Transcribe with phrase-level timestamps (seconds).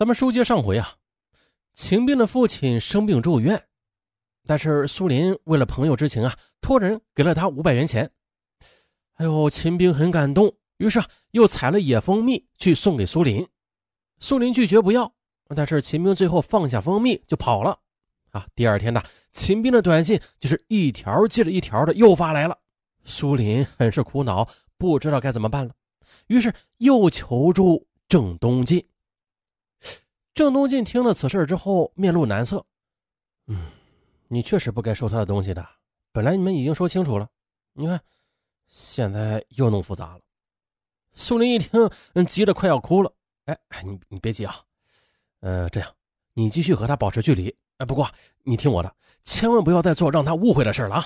[0.00, 0.94] 咱们书接上回啊，
[1.74, 3.62] 秦兵的父亲生病住院，
[4.46, 8.10] 但是苏林为了朋友之情啊，托人给了他五百元钱。
[9.16, 13.46] 哎呦，秦兵很感动，于是啊又采了野蜂蜜去送给苏林。
[14.20, 15.12] 苏林拒绝不要，
[15.54, 17.78] 但是秦兵最后放下蜂蜜就跑了。
[18.30, 19.02] 啊，第二天呢，
[19.34, 22.58] 秦兵的短信就是一条接着一条的又发来了。
[23.04, 24.48] 苏林很是苦恼，
[24.78, 25.74] 不知道该怎么办了，
[26.28, 28.82] 于是又求助郑东进。
[30.40, 32.64] 郑东进听了此事之后，面露难色。
[33.46, 33.66] 嗯，
[34.26, 35.68] 你确实不该收他的东西的。
[36.12, 37.28] 本来你们已经说清楚了，
[37.74, 38.00] 你看，
[38.66, 40.20] 现在又弄复杂了。
[41.12, 43.12] 苏林一听，嗯，急得快要哭了。
[43.44, 44.56] 哎哎，你你别急啊，
[45.40, 45.94] 呃，这样，
[46.32, 47.54] 你继续和他保持距离。
[47.76, 48.10] 哎，不过
[48.42, 48.90] 你听我的，
[49.24, 51.04] 千万不要再做让他误会的事了啊！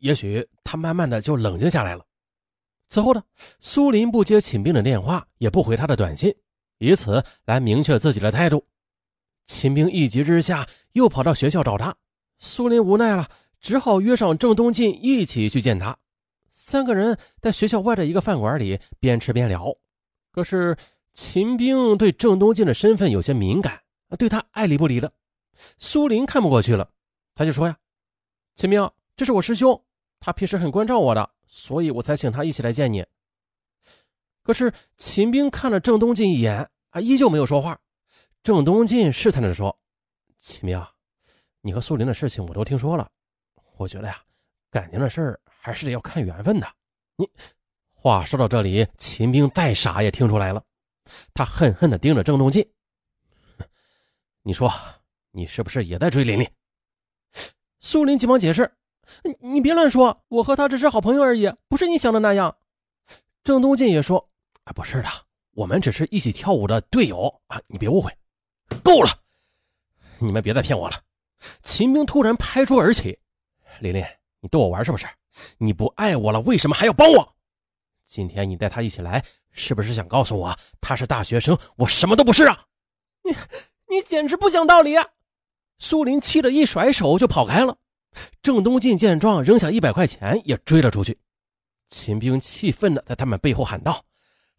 [0.00, 2.04] 也许他慢慢的就冷静下来了。
[2.88, 3.24] 此后呢，
[3.58, 6.36] 苏林不接秦兵的电话，也不回他的短信，
[6.78, 8.64] 以此来明确自己的态度。
[9.44, 11.94] 秦兵一急之下又跑到学校找他，
[12.38, 13.28] 苏林无奈了，
[13.60, 15.96] 只好约上郑东进一起去见他。
[16.50, 19.72] 三个人在学校外的一个饭馆里边吃边聊。
[20.32, 20.76] 可是
[21.12, 23.80] 秦兵对郑东进的身份有些敏感，
[24.18, 25.12] 对他爱理不理的。
[25.78, 26.90] 苏林看不过去了，
[27.34, 27.76] 他就说：“呀，
[28.54, 29.80] 秦兵，这是我师兄，
[30.20, 33.06] 他平时很关照我的，所以我才请他一起来见你。”
[34.46, 37.76] 可是秦兵看了郑东进一眼，啊，依旧没有说话。
[38.44, 39.76] 郑东进试探着说
[40.38, 40.80] ：“秦兵，
[41.62, 43.10] 你和苏林的事情我都听说了，
[43.76, 44.22] 我觉得呀，
[44.70, 46.68] 感情的事儿还是得要看缘分的。”
[47.18, 47.28] 你
[47.92, 50.62] 话说到这里，秦兵再傻也听出来了，
[51.34, 52.64] 他恨恨地盯着郑东进
[54.42, 54.72] ：“你说。”
[55.32, 56.50] 你是不是也在追琳琳？
[57.80, 58.72] 苏林急忙解释
[59.22, 62.56] ：“你你别乱说，我和他只是好朋友而已，不是你想的那样。”
[63.44, 64.30] 郑东进也说
[64.66, 65.08] ：“啊，不是的，
[65.52, 68.12] 我们只是一起跳舞的队友啊，你别误会。”
[68.82, 69.10] 够了，
[70.18, 71.00] 你们别再骗我了。
[71.62, 73.16] 秦兵突然拍桌而起
[73.80, 74.04] ：“琳琳，
[74.40, 75.06] 你逗我玩是不是？
[75.58, 77.36] 你不爱我了，为什么还要帮我？
[78.04, 82.66] 今天你带他一起来，是不是想告诉我他是大学生，我什么都不是啊？
[83.22, 83.32] 你
[83.88, 85.06] 你简直不讲道理啊！”
[85.78, 87.76] 苏林气得一甩手就跑开了，
[88.42, 91.16] 郑东进见状，扔下一百块钱也追了出去。
[91.86, 94.02] 秦兵气愤的在他们背后喊道：“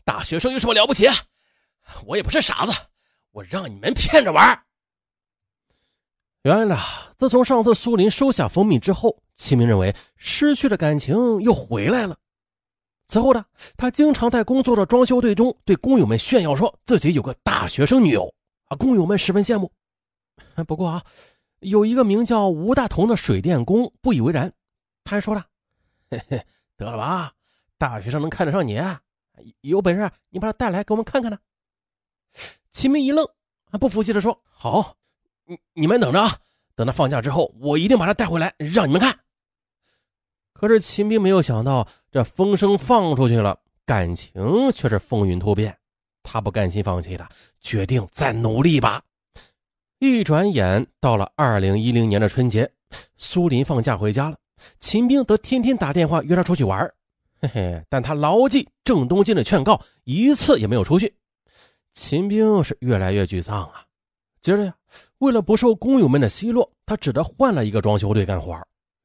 [0.07, 1.05] 大学生有什么了不起？
[2.05, 2.71] 我也不是傻子，
[3.31, 4.63] 我让你们骗着玩。”
[6.43, 6.77] 原来呢，
[7.17, 12.17] 自从上次苏林收下蜂蜜之后，齐明认为失去的感情又回来了。
[13.07, 13.43] 此后呢，
[13.75, 18.33] 他经常在工作的装修队中对工友们炫耀，说自己有个大学生女友
[18.69, 19.69] 啊，工友们十分羡慕。
[20.65, 21.03] 不过啊，
[21.59, 24.53] 有一个名叫吴大同的水电工不以为然，
[25.03, 25.45] 他还说了
[26.09, 26.45] ：“嘿嘿，
[26.77, 27.33] 得了吧，
[27.77, 28.81] 大学生能看得上你，
[29.61, 31.37] 有本事你把他带来给我们看看呢。”
[32.71, 33.27] 秦明一愣，
[33.79, 34.95] 不服气的说：“好，
[35.45, 36.37] 你你们等着啊，
[36.75, 39.17] 等他放假之后，我一定把他带回来让你们看。”
[40.53, 45.77] 可是秦兵没有想到，这风声放出去了，感情却是风云突变。
[46.23, 47.27] 他不甘心放弃的，
[47.61, 49.01] 决定再努力一把。
[49.99, 52.71] 一转眼到了二零一零年的春节，
[53.17, 54.37] 苏林放假回家了，
[54.79, 56.91] 秦兵则天天打电话约他出去玩
[57.41, 61.13] 嘿嘿，但他牢记郑东进的劝告，一次也没有出去。
[61.93, 63.83] 秦兵是越来越沮丧啊。
[64.41, 64.73] 接着呀，
[65.19, 68.59] 为了不受工友们的奚落，他只得换了一个装修队干活。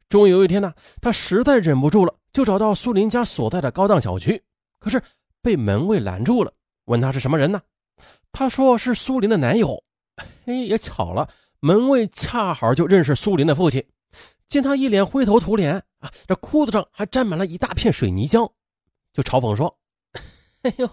[0.09, 4.43] 终于有一天呢，他实在忍不住了，就找到苏林家所在的高档小区，
[4.78, 5.03] 可是
[5.41, 6.53] 被门卫拦住了，
[6.84, 7.60] 问他是什么人呢？
[8.31, 9.82] 他说是苏林的男友。
[10.44, 11.28] 嘿，也巧了，
[11.60, 13.82] 门卫恰好就认识苏林的父亲，
[14.49, 18.51] 见他一脸灰头土脸啊，这裤子上还沾满了一大片水泥浆，
[19.13, 19.79] 就嘲讽说
[20.63, 20.91] ：“哎呦，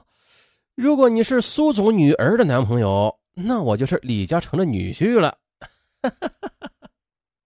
[0.75, 5.37] 如果你是苏总女儿的男朋友，那我就是李嘉诚的女婿了。”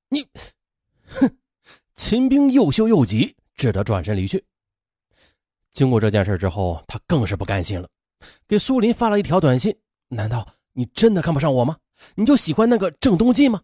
[0.10, 0.28] 你，
[1.06, 1.38] 哼！
[1.96, 4.44] 秦兵又羞又急，只得转身离去。
[5.72, 7.90] 经过这件事之后，他更是不甘心了，
[8.48, 9.76] 给苏林发了一条短信
[10.10, 11.78] ：“难道？”你真的看不上我吗？
[12.16, 13.62] 你就喜欢那个郑东进吗？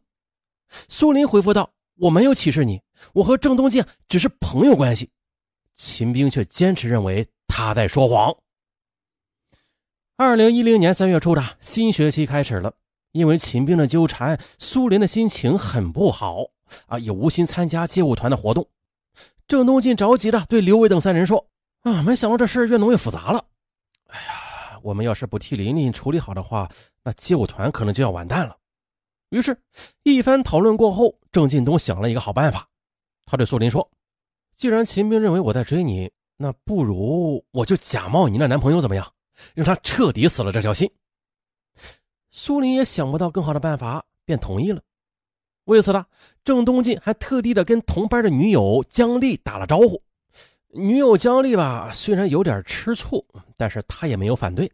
[0.88, 2.82] 苏林回复道：“我没有歧视你，
[3.14, 5.10] 我和郑东进只是朋友关系。”
[5.76, 8.36] 秦兵却坚持认为他在说谎。
[10.18, 12.74] 二零一零年三月初的新学期开始了，
[13.12, 16.44] 因为秦兵的纠缠，苏林的心情很不好
[16.88, 18.68] 啊，也无心参加街舞团的活动。
[19.48, 21.48] 郑东进着急的对刘伟等三人说
[21.84, 23.46] ：“啊，没想到这事越弄越复杂了。
[24.08, 24.34] 哎呀！”
[24.82, 26.70] 我们要是不替琳琳处理好的话，
[27.04, 28.56] 那街舞团可能就要完蛋了。
[29.30, 29.56] 于是，
[30.04, 32.68] 一番讨论过后，郑进东想了一个好办法。
[33.26, 33.88] 他对苏林说
[34.56, 39.14] ：“既然秦兵认为我在追你，那不如我就假冒你那男朋友，怎么样？
[39.54, 40.92] 让他彻底死了这条心。”
[42.32, 44.82] 苏林也想不到更好的办法，便同意了。
[45.66, 46.04] 为此呢，
[46.44, 50.02] 郑东进还特地的跟同班的女友姜丽打了招呼。
[50.70, 53.24] 女友姜丽吧，虽然有点吃醋，
[53.58, 54.72] 但是她也没有反对。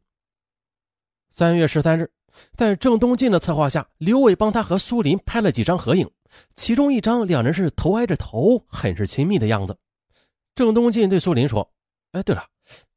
[1.29, 2.09] 三月十三日，
[2.55, 6.09] 在郑东进的策划下，刘伟帮他和苏林拍了几张合影，
[6.55, 9.75] 其中一张两人是头挨着头，很是亲密的样子。
[10.55, 11.69] 郑东进对苏林说
[12.13, 12.45] ：“哎，对了，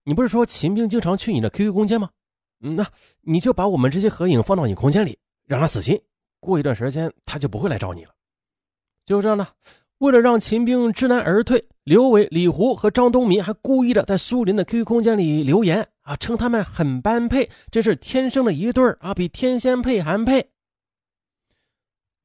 [0.04, 2.08] 你不是说秦兵经常去你的 QQ 空间吗？
[2.60, 2.86] 嗯，那
[3.20, 6.00] 你就把我们这些合影放到你空间里，让他死心。
[6.40, 8.10] 过一段时间，他就不会来找你了。
[9.04, 9.48] 就这样呢。”
[9.98, 20.50] 为了让秦兵知难而退，刘伟、李胡和张东民还故意的在苏林的 QQ 空间里留言啊，称他们很般配，真是天生的一对啊，比天仙配还配。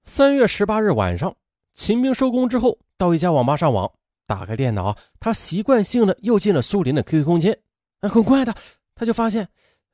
[0.05, 1.35] 三月十八日晚上，
[1.73, 3.91] 秦兵收工之后到一家网吧上网，
[4.25, 7.59] 打开电脑，他习惯性的又进了苏林的 QQ 空间。
[7.99, 8.55] 很快的，
[8.95, 9.45] 他就发现，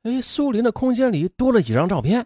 [0.04, 2.24] 哎，苏林的空间里多了几张照片。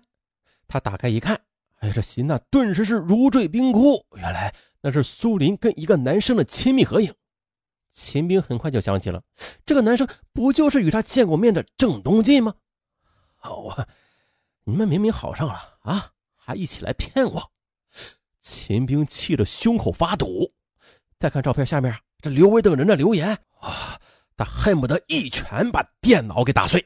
[0.69, 1.41] 他打开一看，
[1.79, 4.05] 哎，这心呐顿时是如坠冰窟。
[4.17, 4.55] 原来。
[4.83, 7.11] 那是苏林跟一个男生的亲密合影，
[7.95, 9.23] 秦兵很快就想起了
[9.65, 12.53] 这个男生，不就是与他见过面的郑东进吗？
[13.37, 13.87] 好啊，
[14.65, 17.53] 你们明明好上了啊，还一起来骗我！
[18.41, 20.53] 秦兵气得胸口发堵。
[21.21, 23.29] 再看照片下面这刘伟等人的留言
[23.61, 23.99] 啊，
[24.37, 26.85] 他恨不得一拳把电脑给打碎。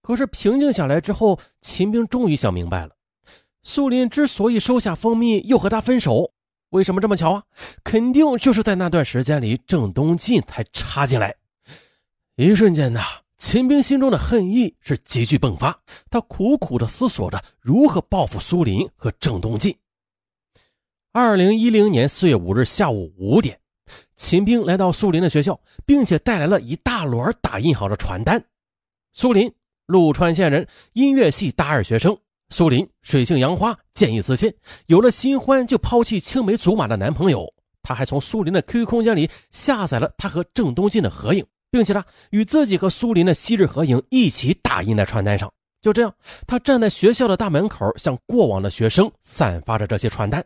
[0.00, 2.96] 可是平静下来之后，秦兵终于想明白了，
[3.62, 6.32] 苏林之所以收下蜂蜜，又和他分手。
[6.70, 7.42] 为什么这么巧啊？
[7.84, 11.34] 肯定就是在那段时间里，郑东进才插进来。
[12.36, 13.00] 一瞬间呐，
[13.36, 15.78] 秦兵心中的恨意是急剧迸发，
[16.08, 19.76] 他苦苦的思索着如何报复苏林和郑东进。
[21.12, 23.58] 二零一零年四月五日下午五点，
[24.14, 28.42] 秦兵来到苏林的学校，并且带来了一大摞打印好的传单。
[29.12, 29.52] 苏林，
[29.86, 32.16] 陆川县人，音乐系大二学生。
[32.50, 34.52] 苏林水性杨花，见异思迁，
[34.86, 37.46] 有了新欢就抛弃青梅竹马的男朋友。
[37.82, 45.50] 他还从苏林的 QQ 空间里下载了他和郑东进的合影，并且呢，与自己和苏林的昔日合影一起打印在传单上。
[45.80, 46.12] 就这样，
[46.46, 50.44] 他站在学校的大门口，向过往的学生散发着这些传单。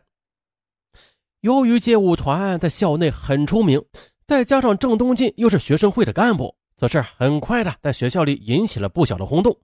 [1.41, 3.83] 由于街舞团在校内很出名，
[4.27, 9.57] 再加上郑东进又是学生会的干部，此事很快的在学校里引起了不小的轰动。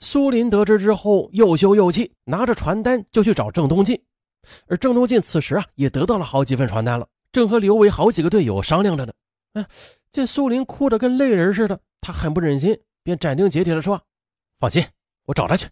[0.00, 4.00] 苏林得知之后，又羞又气，拿着传单就去找郑东进。
[4.66, 9.12] 而郑东进此时啊，也得到了好几份传单了，正和刘伟好几个队友商量着呢。
[9.54, 9.66] 哎，
[10.12, 14.00] 见苏林哭得跟泪人似的，他很不忍心，便斩钉截铁地说
[14.60, 14.84] ：“放心，
[15.24, 15.68] 我找他去。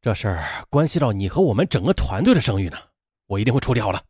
[0.00, 2.76] 这事儿关系到你和我们整个团队的声誉呢，
[3.26, 4.00] 我一定会处理好了。”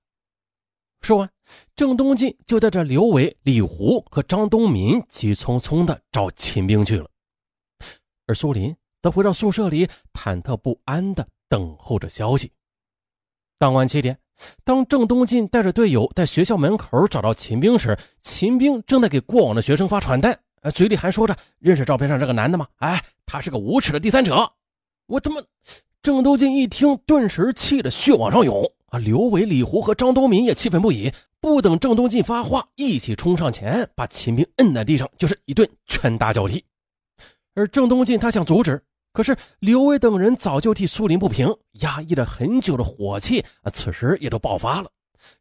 [1.01, 1.31] 说完，
[1.75, 7.09] 郑东进就带着刘伟、李胡和张东民急匆匆地找秦兵去了，
[8.27, 8.75] 而苏林。
[9.05, 12.51] 则回到宿舍里，忐忑不安地等候着消息。
[13.59, 14.19] 当晚七点，
[14.65, 20.41] 当郑东进带着队友在学校门口找到秦兵时，秦兵正在给过往的学生发传单，
[20.73, 22.67] 嘴里还说着：“认识照片上这个男的吗？
[22.77, 24.51] 哎，他是个无耻的第三者。”
[25.05, 25.43] 我他妈！
[26.01, 28.65] 郑东进一听，顿时气得血往上涌。
[28.87, 28.99] 啊！
[28.99, 36.65] 刘伟、李胡和张东民也气愤不已，不等郑东进发话，一起冲上前，把秦兵摁在地上，就是一顿拳打脚踢。
[37.55, 38.83] 而郑东进他想阻止。
[39.15, 44.91] 可是刘伟等人早就替苏林不平，压抑了很久的火气啊，此时也都爆发了。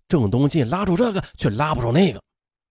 [0.08, 2.22] 郑东进拉住这个，却拉不住那个。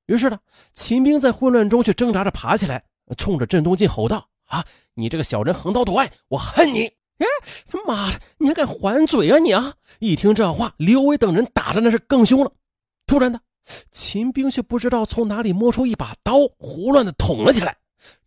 [0.06, 0.38] 于是呢，
[0.72, 2.84] 秦兵在混乱中却挣扎着爬起来，
[3.18, 6.86] 冲着郑东进吼道：“啊，你这个小人横刀夺爱，我恨你！
[7.18, 7.26] 哎，
[7.66, 12.52] 他妈的，你还敢还嘴啊你啊！”一听这话，刘伟等人打的那是更凶了。
[13.08, 13.40] 突然的，
[13.90, 17.76] 秦兵却不知道从哪里摸出一把刀，胡乱的捅了起来。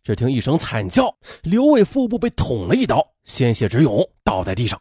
[0.02, 4.80] 只听一声惨叫，刘伟腹部被捅了一刀，鲜血直涌，倒在地上。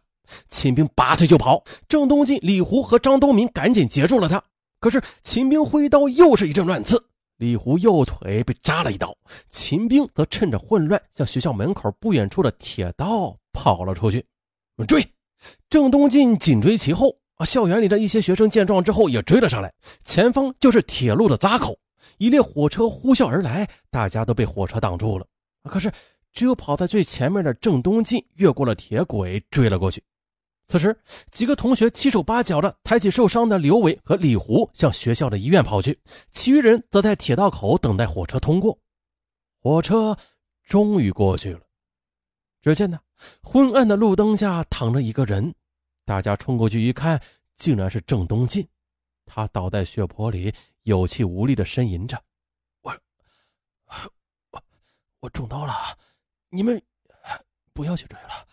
[0.50, 4.44] 秦兵拔腿就跑，郑东进、李胡和张东民赶紧截住了他。
[4.80, 7.04] 可是秦兵挥刀又是一阵乱刺，
[7.38, 9.16] 李胡右腿被扎了一刀，
[9.50, 14.26] 秦兵则趁着混乱向学校门口不远处的铁道跑了出去。
[14.88, 15.06] 追！
[15.70, 17.16] 郑东进紧追其后。
[17.36, 17.44] 啊！
[17.46, 19.70] 校园里的一些学生见状之后也追了上来，
[20.06, 21.78] 前方就是铁路的闸口。
[22.18, 25.26] 一列火车呼啸而来，大家都被火车挡住了。
[25.64, 25.92] 可是，
[26.32, 30.04] 只有跑在最前面的郑东进越过了铁轨，追了过去。
[30.68, 30.98] 此时，
[31.32, 36.00] 几个同学七手八脚的抬起受伤的刘伟和李胡，向学校的医院跑去。
[36.32, 38.78] 其余人则在铁道口等待火车通过。
[39.60, 40.18] 火车
[40.64, 41.60] 终于过去了。
[42.62, 43.00] 只见呢，
[43.44, 45.54] 昏暗的路灯下躺着一个人。
[46.04, 47.22] 大家冲过去一看，
[47.56, 48.68] 竟然是郑东进。
[49.26, 50.54] 他倒在血泊里。
[50.86, 52.16] 有气无力的呻吟着
[52.82, 52.96] ：“我，
[54.52, 54.64] 我，
[55.20, 55.74] 我中刀了！
[56.50, 56.80] 你们
[57.74, 58.48] 不要去追了，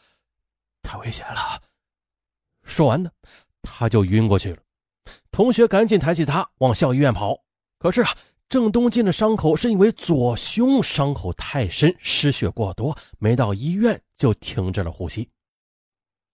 [0.83, 1.62] 太危险了。
[2.62, 3.11] 说完呢，
[3.61, 4.62] 他就晕过去了。
[5.31, 7.39] 同学赶紧抬起他往校医院跑。
[7.79, 8.17] 可是啊，
[8.49, 15.29] 郑东进的伤口是因为左胸伤口太深，失血过多，没到医院就停止了呼吸。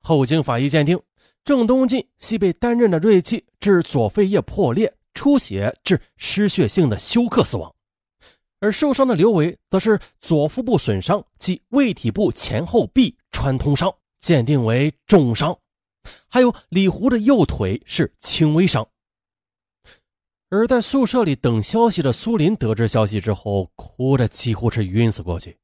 [0.00, 1.02] 后经法医鉴定，
[1.42, 7.74] 郑东进系被单刃的锐器致左肺叶破裂、出血致失血性的休克死亡。
[8.60, 15.52] 而受伤的刘伟则是左腹部损伤及胃体部前后壁穿通伤，鉴定为重伤；
[16.28, 18.86] 还有李胡的右腿是轻微伤。
[20.50, 25.58] 而在宿舍里等消息的苏林得知消息之后，哭的几乎是晕死过去，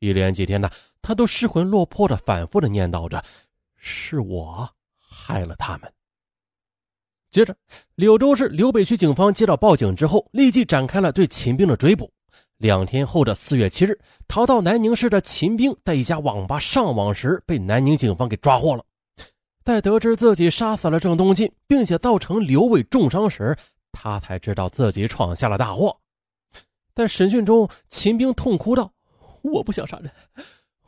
[0.00, 0.68] 一连几天呢，
[1.00, 3.24] 他都失魂落魄的反复的念叨着
[3.74, 4.68] ：“是我
[4.98, 5.90] 害了他们。”
[7.32, 7.56] 接着，
[7.94, 12.12] 柳州市柳北区警方接到报警之后，立即展开了对秦兵的追捕。
[12.58, 13.98] 两天后的四月七日，
[14.28, 18.84] 逃到南宁市的秦兵在一家网吧上网时，被南宁警方给抓获了。
[19.64, 23.56] 在得知自己杀死了郑东进，并且造成刘伟重伤时，
[23.92, 25.96] 他才知道自己闯下了大祸。
[26.94, 28.92] 在审讯中，秦兵痛哭道
[29.40, 30.10] ：“我不想杀人，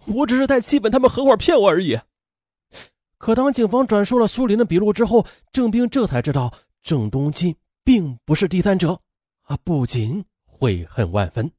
[0.05, 1.99] 我只是在气愤他们合伙骗我而已。”
[3.25, 6.52] 可当警方转述了苏林的笔录之后，郑兵这才知道
[6.83, 9.00] 郑东进并不是第三者，
[9.45, 11.50] 啊，不仅悔恨万分。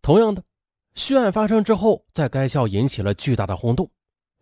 [0.00, 0.42] 同样的，
[0.94, 3.86] 血案发生之后，在该校引起了巨大的轰动，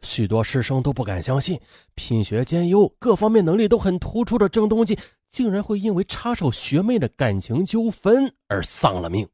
[0.00, 1.60] 许多师生都不敢相信，
[1.96, 4.96] 品学兼优、各方面能力都很突出的郑东进，
[5.28, 9.28] 竟然会因为插手学妹的感情纠纷而丧了命。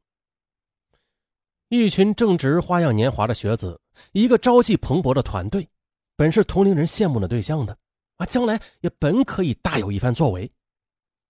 [1.69, 3.79] 一群正值花样年华的学子，
[4.11, 5.67] 一个朝气蓬勃的团队，
[6.15, 7.77] 本是同龄人羡慕的对象的，
[8.17, 10.51] 啊，将来也本可以大有一番作为，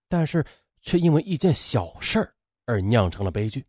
[0.08, 0.44] 但是
[0.80, 2.30] 却因为一件小事
[2.66, 3.64] 而酿成了悲剧。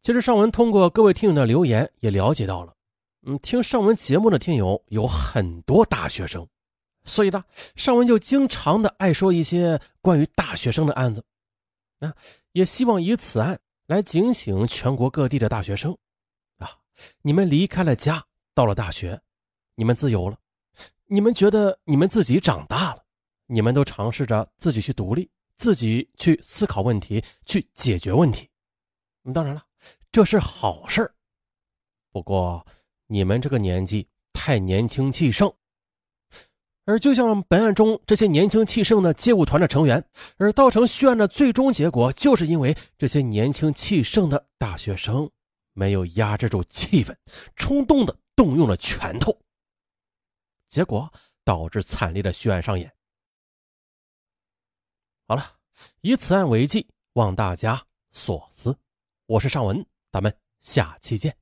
[0.00, 2.74] 其实上文通过各位听友的留言也了解到了，
[3.22, 6.44] 嗯，听上文节目的听友有很多大学生，
[7.04, 7.44] 所以呢，
[7.76, 11.24] 上文就经常的爱说一些关于大学生的案子，
[12.00, 12.12] 啊，
[12.52, 15.96] 也希望以此案来警醒全国各地的大学生，
[16.56, 16.78] 啊，
[17.20, 19.20] 你们离开了家，到了大学，
[19.74, 20.36] 你们自由了，
[21.06, 23.02] 你们觉得你们自己长大了，
[23.46, 28.48] 你们都尝试着自己去独立，自己去思考问题，去解决问题，
[29.34, 29.64] 当然了。
[30.10, 31.10] 这是好事
[32.12, 32.66] 不过
[33.06, 35.50] 你们这个年纪太年轻气盛，
[36.84, 40.04] 而就像本案中这些年轻气盛的街舞团的成员，
[40.36, 45.30] 而造成血案的最终结果，就是因为这些年轻气盛的大学生
[45.72, 47.16] 没有压制住气氛，
[47.56, 49.34] 冲动的动用了拳头，
[50.72, 51.12] 结果
[51.44, 52.90] 导致惨烈的血案上演。
[55.28, 55.44] 好了，
[56.00, 58.74] 以此案为记，望大家所思。
[59.26, 59.84] 我是尚文。
[60.10, 61.36] 咱们下期见。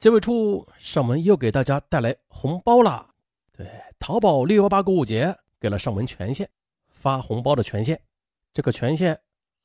[0.00, 3.08] 结尾处，尚文又给大家带来红包了。
[3.52, 6.50] 对，淘宝六幺八购物节给了尚文权限，
[6.88, 8.00] 发红包的权限。
[8.52, 9.16] 这个权限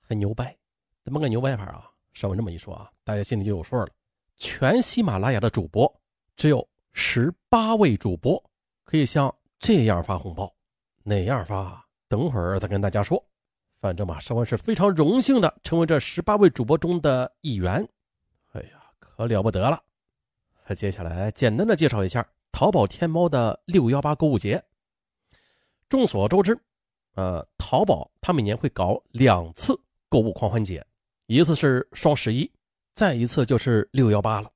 [0.02, 0.56] 很牛掰，
[1.04, 1.90] 怎么个牛掰法啊？
[2.14, 3.90] 尚文这么一说啊，大家心里就有数了。
[4.36, 5.92] 全喜马拉雅的主播
[6.36, 8.40] 只有十八位主播
[8.92, 10.54] 可以像这样发红包，
[11.04, 11.82] 哪样发？
[12.10, 13.26] 等会儿再跟大家说。
[13.80, 17.88] 反正嘛，尚文是非常荣幸的成为这十八位主播中的一员。
[18.52, 19.82] 哎呀，可了不得了！
[20.76, 24.62] 接下来简单的介绍一下淘宝天猫的六幺八购物节。
[25.88, 26.60] 众所周知，
[27.16, 29.74] 呃，淘宝它每年会搞两次
[30.10, 30.86] 购物狂欢节，
[31.28, 32.52] 一次是双十一，
[32.94, 34.52] 再一次就是六幺八了。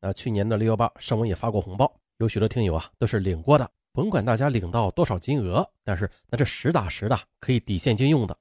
[0.00, 3.70] 啊，去年的六幺八，尚文也发过红包，有许多听友啊都是领过的。
[3.96, 8.36] 甭管大家领到多少金额，但是那这实打实的可以抵现金用的。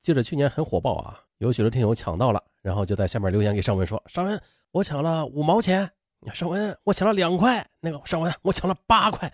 [0.00, 5.90] 记得去年很火爆啊，有许多听友抢到了，然后就在下面留言给尚文说：“尚文，我抢了五毛钱。”
[6.32, 7.68] 尚文，我抢了两块。
[7.80, 9.30] 那个尚文，我抢了八块。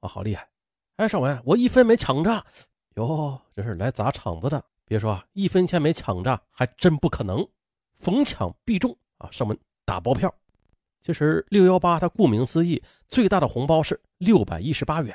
[0.00, 0.46] 哇，好厉害！
[0.96, 2.44] 哎，尚文，我一分没抢着。
[2.96, 4.62] 哟，这是来砸场子的。
[4.84, 7.48] 别说一分钱没抢着，还真不可能。
[7.98, 9.30] 逢抢必中啊！
[9.32, 10.30] 尚文打包票。
[11.04, 15.14] 其实六幺八它顾名思义，最大的红包是六百一十八元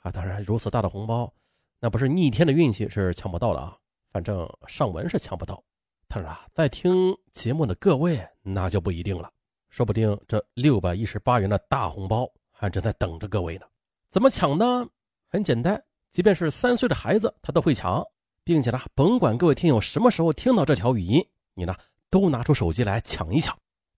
[0.00, 0.10] 啊。
[0.10, 1.30] 当然，如此大的红包，
[1.78, 3.76] 那不是逆天的运气是抢不到的啊。
[4.10, 5.62] 反正上文是抢不到，
[6.08, 9.30] 但是啊，在听节目的各位那就不一定了，
[9.68, 13.66] 说不定这六百一十八元的大红包还正在等着各位呢。
[14.08, 14.88] 怎么抢呢？
[15.28, 15.78] 很简单，
[16.10, 18.02] 即便是三岁的孩子他都会抢，
[18.42, 21.76] 并且呢，甭管各位听友什么时候听到这条语音，你呢
[22.08, 23.54] 都拿出手机来抢一抢。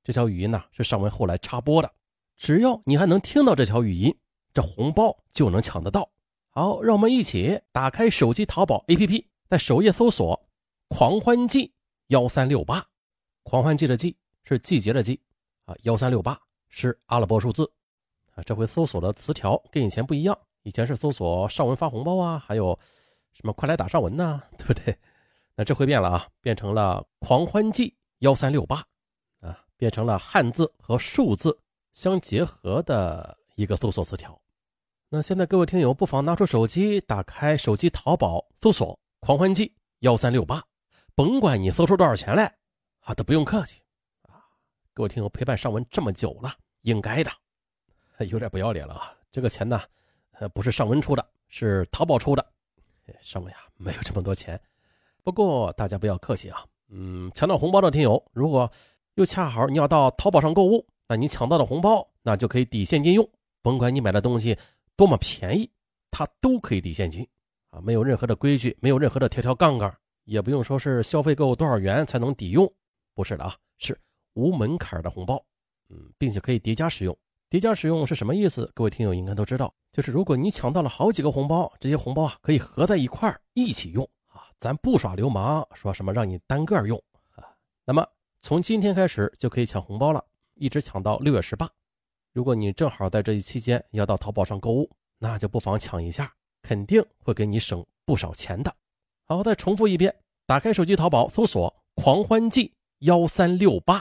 [0.09, 1.93] 这条语音呢是上文后来插播的，
[2.35, 4.17] 只要你还能听到这条语音，
[4.55, 6.09] 这红包就能抢得到。
[6.49, 9.27] 好，让我们一起打开手机淘宝 APP。
[9.51, 10.49] 在首页搜索
[10.89, 11.75] “狂欢季
[12.07, 12.83] 幺三六八”，
[13.45, 15.21] 狂欢季的季是季节的季
[15.67, 17.71] 啊，幺三六八是阿拉伯数字。
[18.35, 22.79] 啊，这回搜索的词条跟以前不一样，以前是搜索上文发红包啊，还有
[23.35, 24.97] 什么快来打上文呐，对不对？
[25.55, 28.83] 那这回变了啊，变成了狂欢季幺三六八，
[29.79, 31.59] 变成了汉字和数字
[31.93, 34.39] 相结合的一个搜索词条。
[35.09, 40.63] 那现在各位听友不妨拿出手机，打开手机淘宝，搜索“狂欢季幺三六八”，
[41.17, 42.55] 甭管你搜出多少钱来，
[43.01, 43.81] 啊，都不用客气
[44.25, 44.45] 啊！
[44.93, 47.31] 各位听友陪伴尚文这么久了，应该的，
[48.27, 49.15] 有点不要脸了啊！
[49.33, 49.81] 这个钱呢，
[50.33, 52.45] 呃，不是尚文出的，是淘宝出的，
[53.23, 54.61] 尚文呀没有这么多钱。
[55.23, 58.71] 不过大家不要客气啊，嗯，抢到红包的听友，如果
[59.19, 63.29] 又恰好你要到淘宝上购物，那你抢到的红包，那就可以抵现金用，
[63.61, 64.57] 甭管你买的东西。
[64.95, 65.69] 多么便宜，
[66.09, 67.27] 它都可以抵现金
[67.71, 67.81] 啊！
[67.81, 72.73] 没有任何的规矩，没有任何的条条杠杠，也不用说是消费够多少元才能抵用，
[73.13, 73.99] 不是的啊，是
[74.35, 75.45] 无门槛的红包，
[75.89, 77.17] 嗯，并且可以叠加使用。
[77.51, 78.71] 叠加使用是什么意思？
[78.73, 86.97] 各位听友应该都知道，就是如果你抢到了好几个红包，这些红包啊可以合在一块儿一起用啊，咱不耍流氓，说什么让你单个用
[87.35, 87.43] 啊。
[87.85, 88.07] 那么
[88.41, 91.69] 从今天开始就可以抢红包了，一直抢到六月十八。
[92.33, 98.73] 如果你正好在这一期间要到淘宝上购物，那就不妨抢一下，肯定会给你省不少钱的。
[99.25, 100.15] 好，再重复一遍，
[100.47, 103.97] 打开手机淘宝，搜索“狂欢季幺三六八”，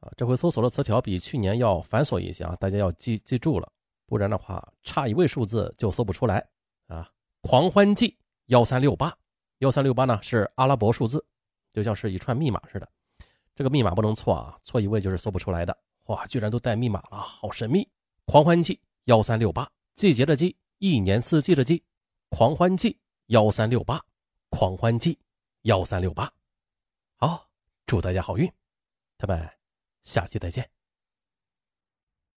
[0.00, 3.72] 啊，这回搜索的词条比去年要繁琐一些啊，大家要记记住了，
[4.06, 6.44] 不然的话差一位数字就搜不出来
[6.88, 7.08] 啊。
[7.42, 9.16] 狂欢季幺三六八，
[9.58, 11.24] 幺三六八呢是阿拉伯数字，
[11.72, 12.88] 就像是一串密码似的，
[13.58, 15.76] 这个密码不能错啊，错一位就是搜不出来的。
[16.04, 17.88] 哇，居然都带密码了，好神秘！
[18.24, 21.82] 狂欢季幺三六八，季节的季，一年四季的季，
[22.28, 22.96] 狂欢季
[23.26, 24.00] 幺三六八，
[24.50, 25.18] 狂欢季
[25.62, 26.32] 幺三六八。
[27.16, 27.48] 好，
[27.84, 28.48] 祝大家好运，
[29.18, 29.50] 咱们
[30.04, 30.77] 下期再见。